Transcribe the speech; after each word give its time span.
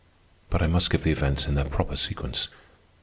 But 0.49 0.63
I 0.63 0.65
must 0.65 0.89
give 0.89 1.03
the 1.03 1.11
events 1.11 1.45
in 1.45 1.53
their 1.53 1.65
proper 1.69 1.95
sequence. 1.95 2.47